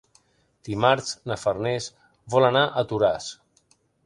[0.69, 1.91] Dimarts na Farners
[2.37, 3.31] vol anar a Toràs.